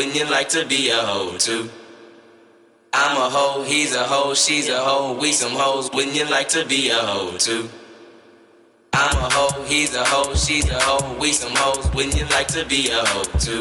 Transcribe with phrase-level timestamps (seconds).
[0.00, 1.68] Wouldn't you like to be a hoe too?
[2.94, 5.90] I'm a hoe, he's a hoe, she's a hoe, we some hoes.
[5.92, 7.68] Wouldn't you like to be a hoe too?
[8.94, 11.86] I'm a hoe, he's a hoe, she's a hoe, we some hoes.
[11.94, 13.60] Wouldn't you like to be a hoe too?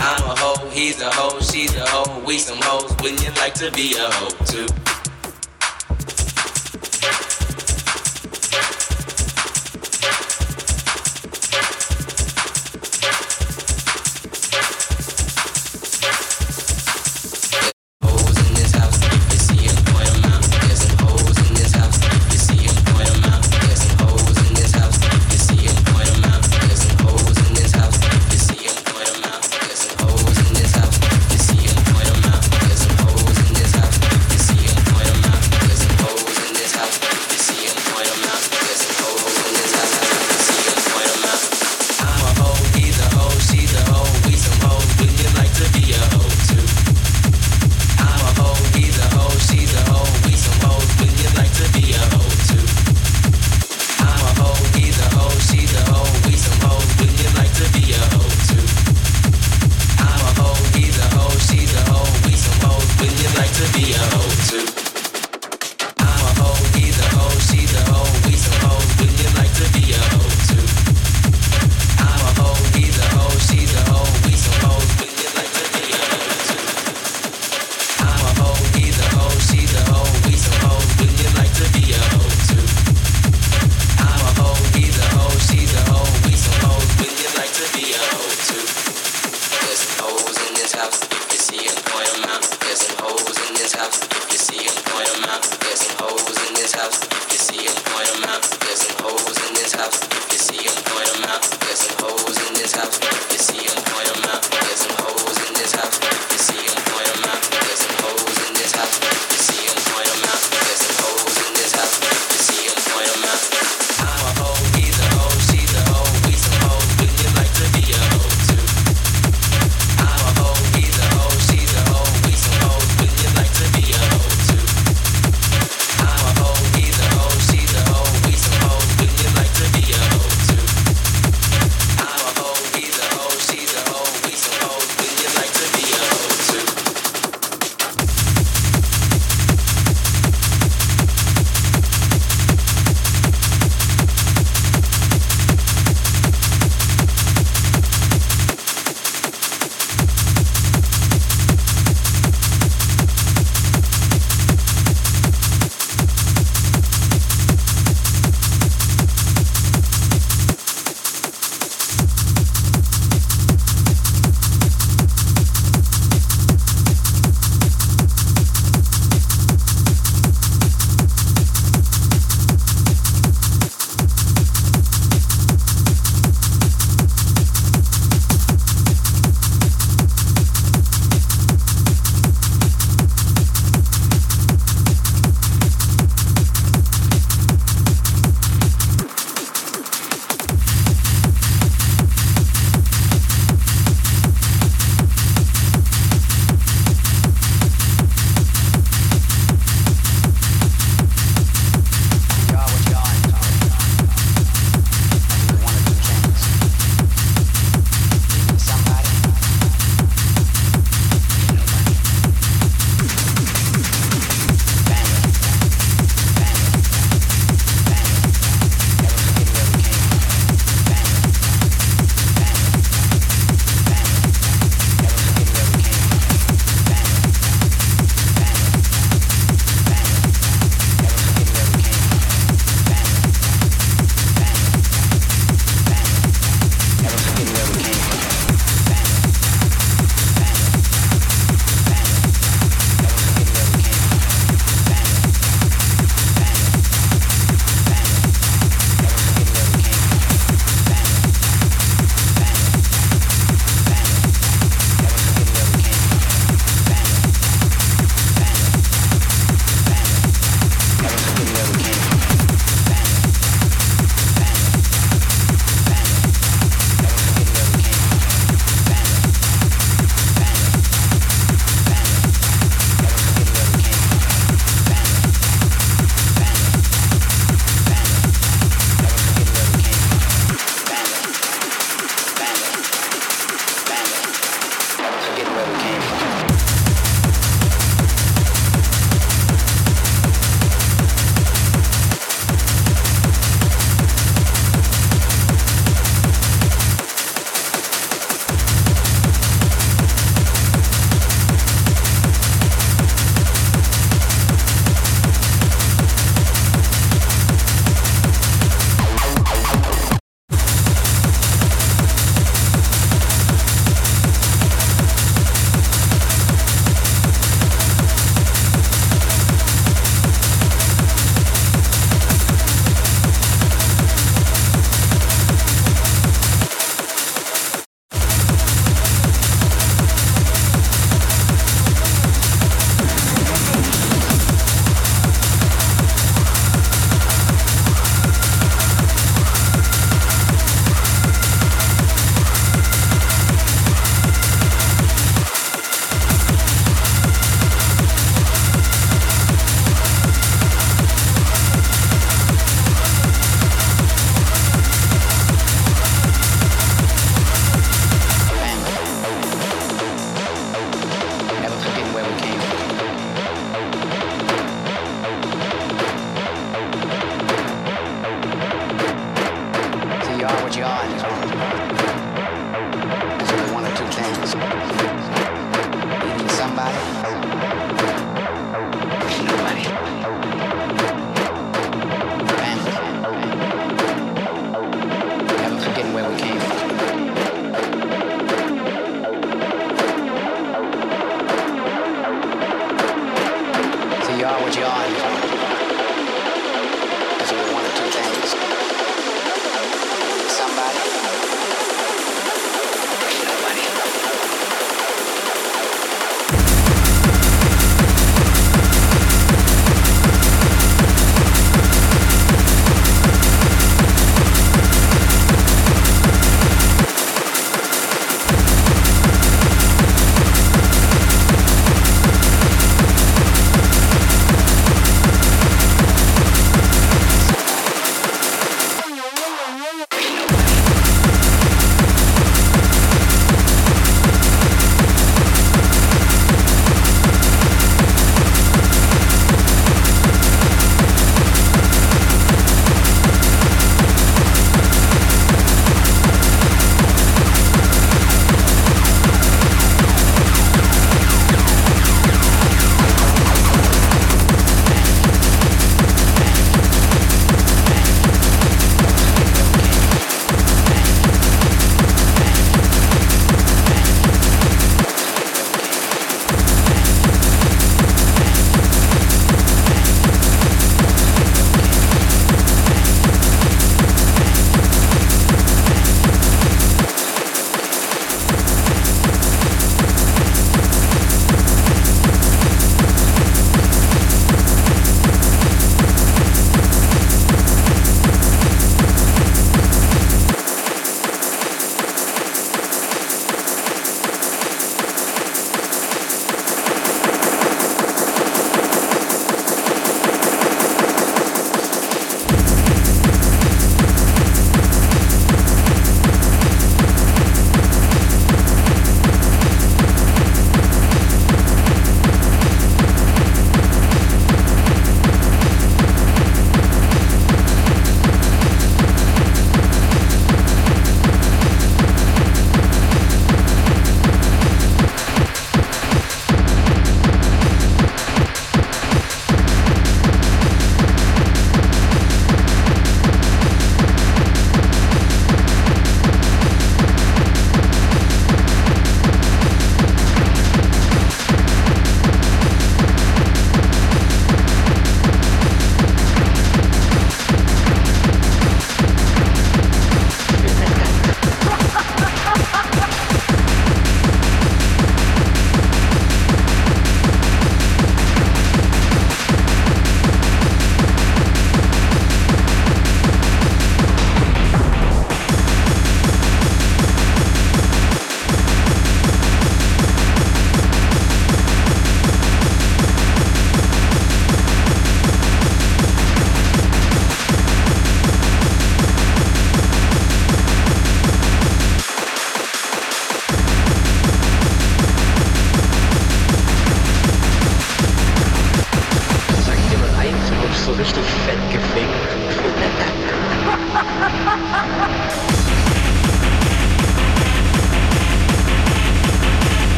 [0.00, 2.90] I'm a hoe, he's a hoe, she's a hoe, we some hoes.
[3.00, 4.85] Wouldn't you like to be a hoe too?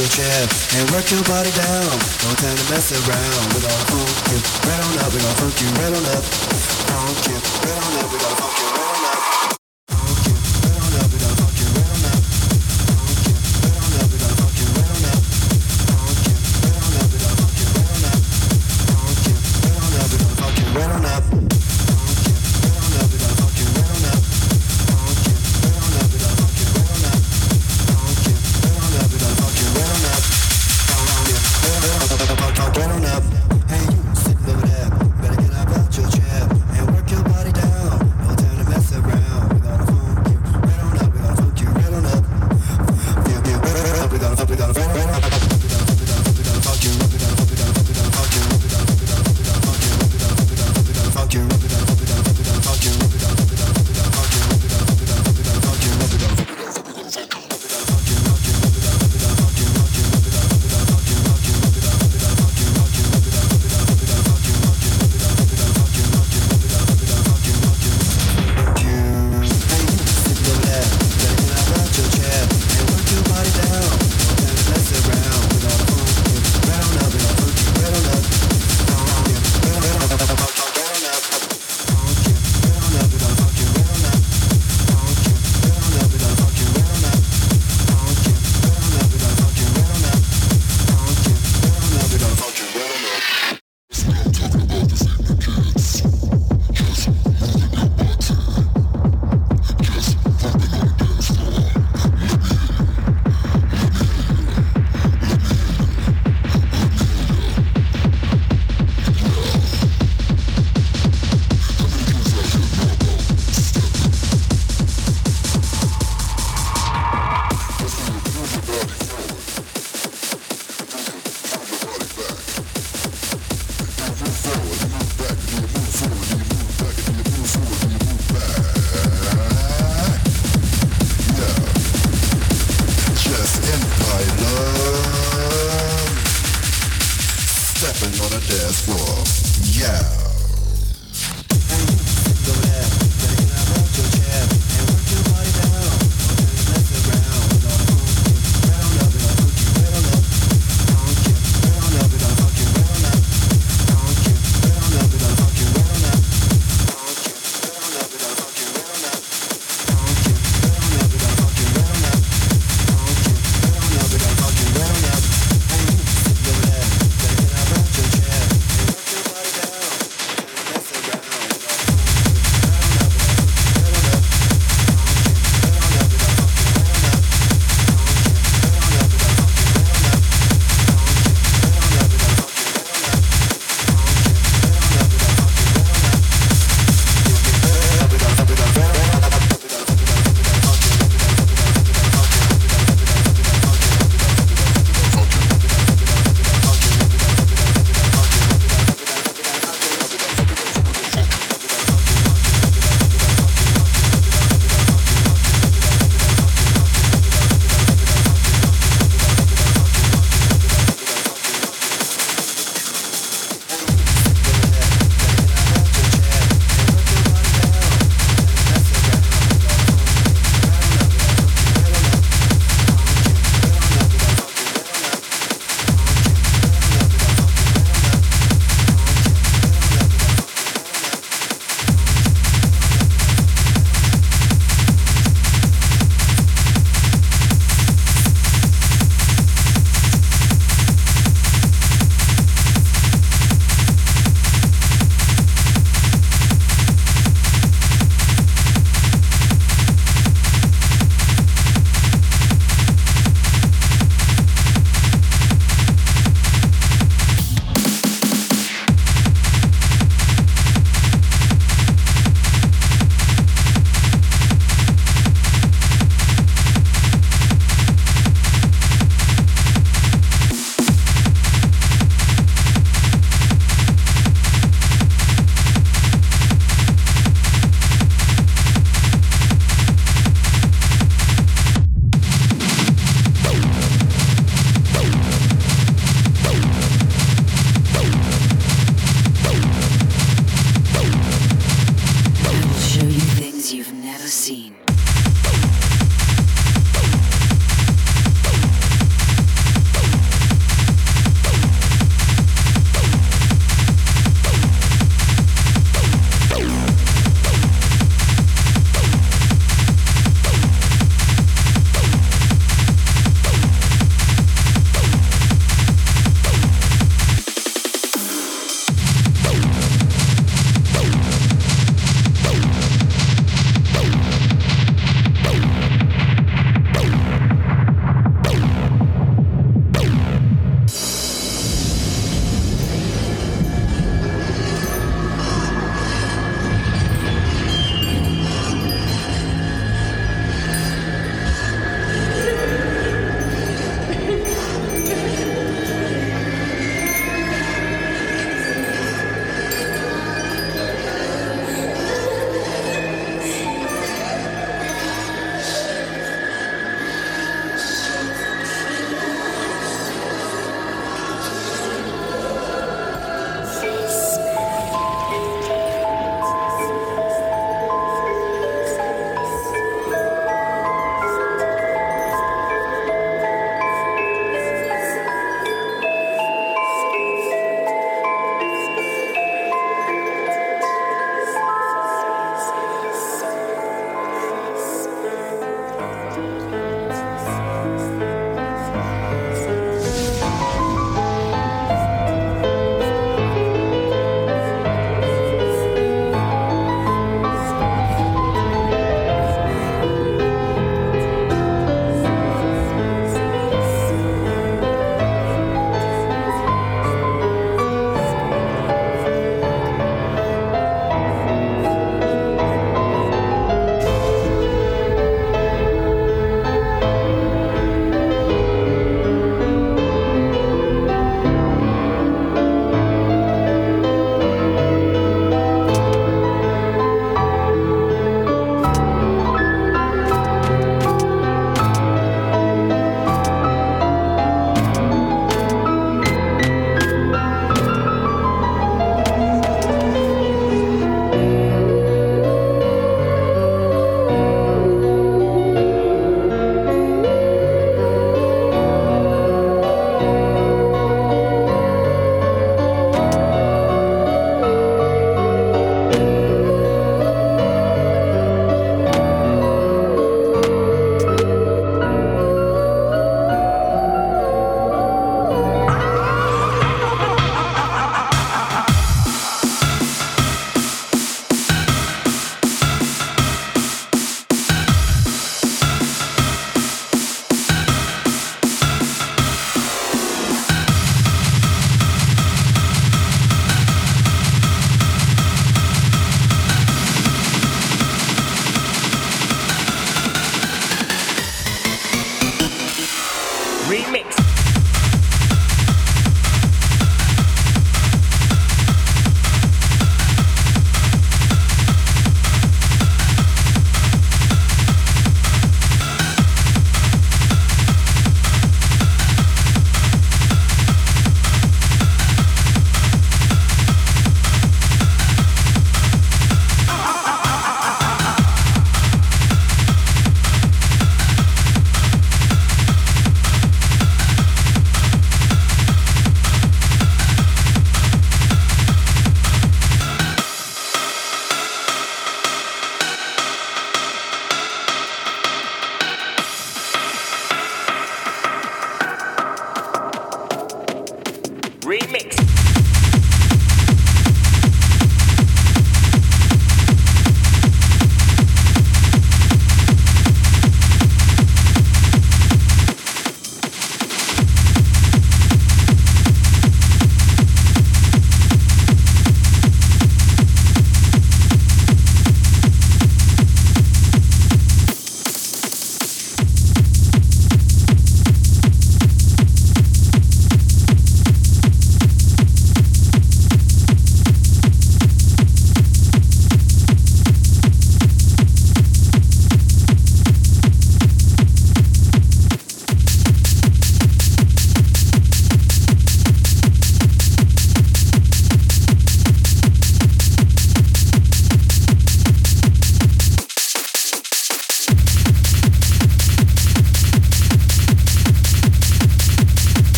[0.00, 1.84] your chest and work your body down.
[2.24, 3.44] No time to mess around.
[3.52, 5.12] We're gonna funk you right on up.
[5.12, 6.24] We're gonna funk you right on up.
[6.88, 7.49] Funk you.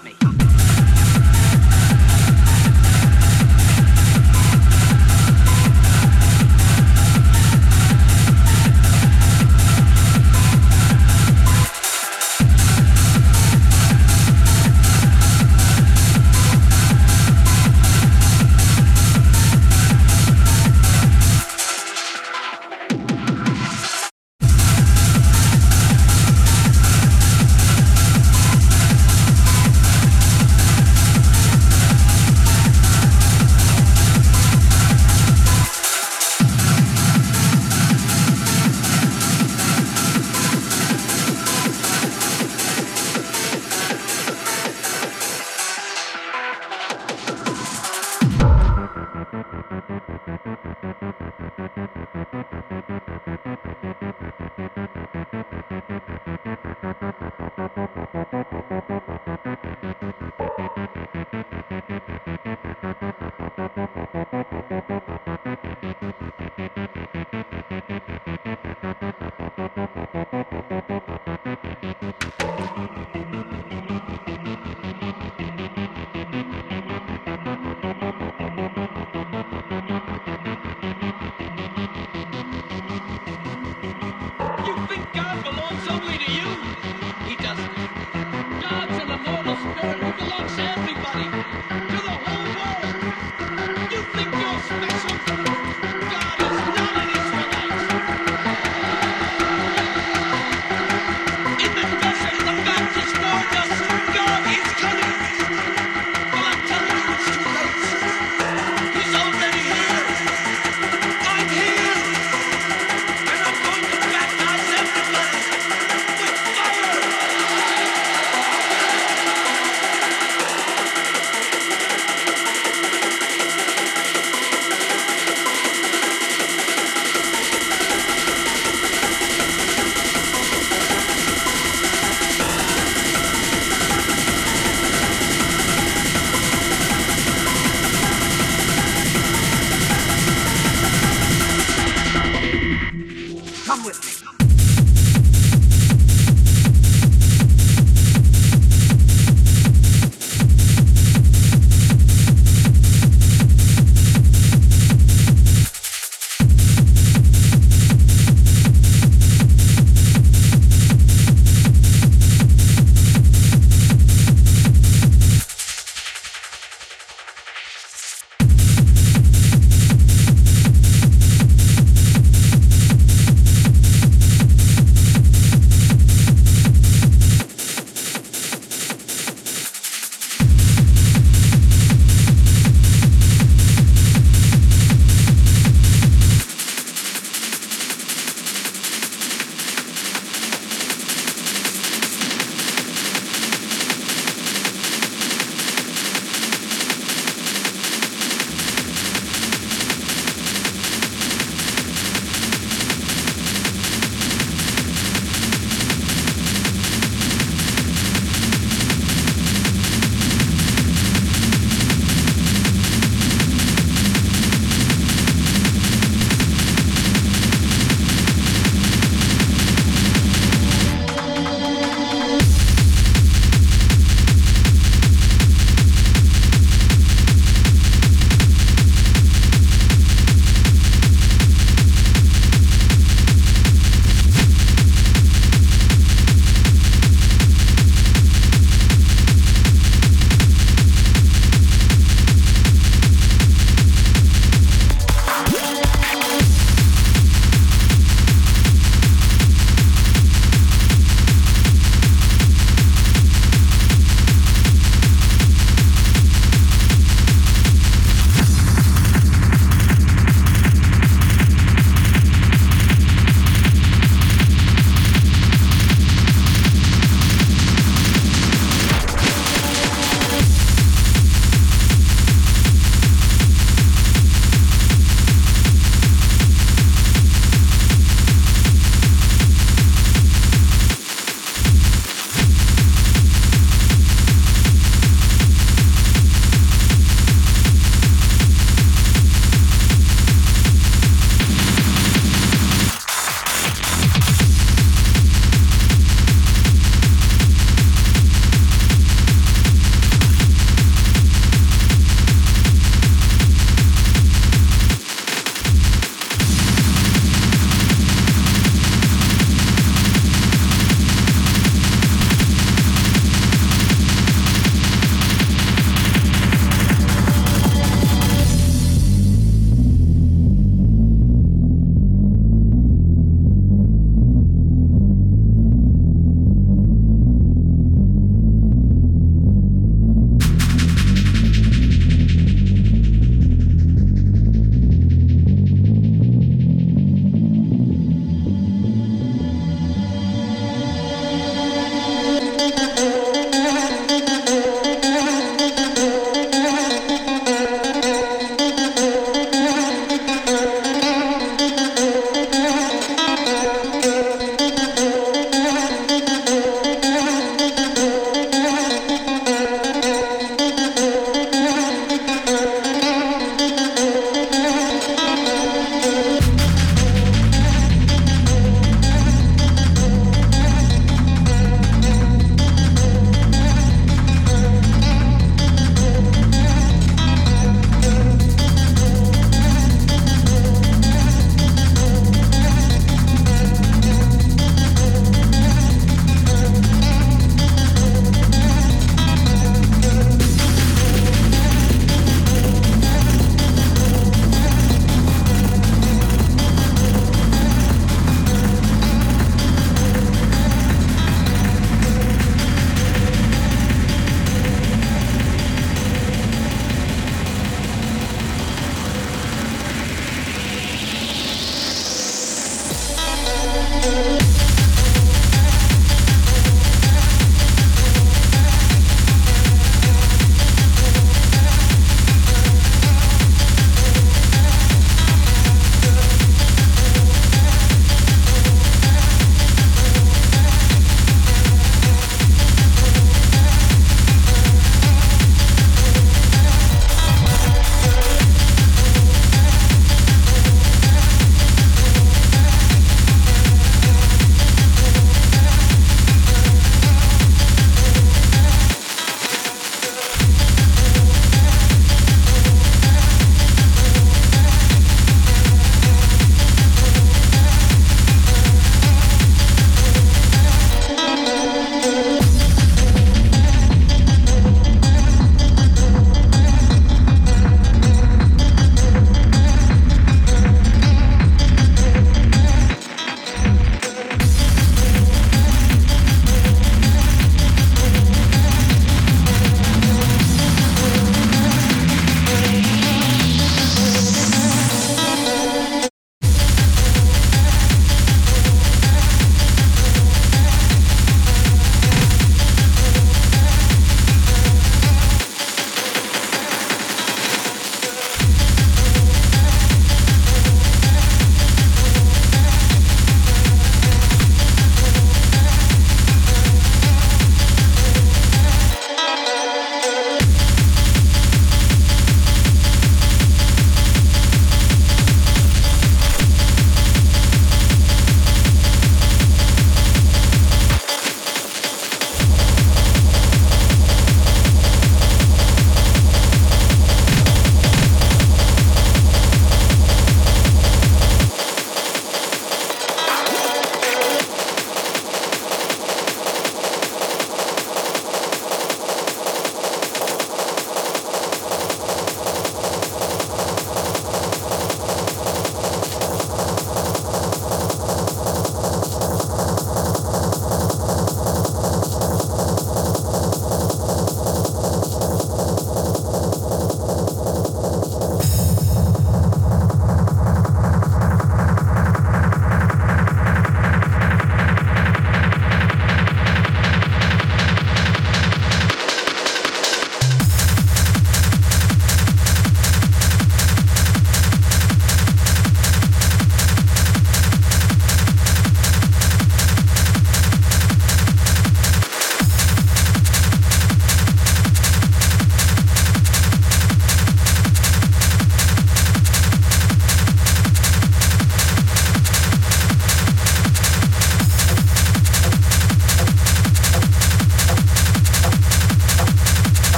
[0.00, 0.31] Well, I'm